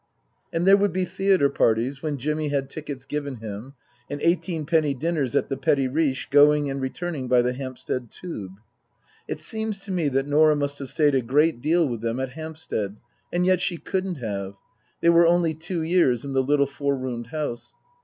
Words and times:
And 0.51 0.65
there 0.65 0.77
would 0.77 0.91
be 0.93 1.05
theatre 1.05 1.47
parties 1.47 2.01
when 2.01 2.17
Jimmy 2.17 2.47
had 2.47 2.71
tickets 2.71 3.05
given 3.05 3.35
him, 3.35 3.75
and 4.09 4.19
eighteenpenny 4.21 4.95
dinners 4.95 5.35
at 5.35 5.47
the" 5.47 5.57
Petit 5.65 5.87
Riche," 5.87 6.27
going 6.31 6.71
and 6.71 6.81
returning 6.81 7.27
by 7.27 7.43
the 7.43 7.53
Hampstead 7.53 8.09
Tube. 8.09 8.53
It 9.27 9.39
seems 9.41 9.81
to 9.81 9.91
me 9.91 10.07
that 10.09 10.25
Norah 10.25 10.55
must 10.55 10.79
have 10.79 10.89
stayed 10.89 11.13
a 11.13 11.21
great 11.21 11.61
deal 11.61 11.87
with 11.87 12.01
them 12.01 12.19
at 12.19 12.31
Hampstead, 12.31 12.95
and 13.31 13.45
yet 13.45 13.61
she 13.61 13.77
couldn't 13.77 14.15
have; 14.17 14.55
they 15.01 15.09
were 15.11 15.27
only 15.27 15.53
two 15.53 15.83
years 15.83 16.25
in 16.25 16.33
the 16.33 16.41
little 16.41 16.65
four 16.65 16.95
roomed 16.97 17.27
house. 17.27 17.75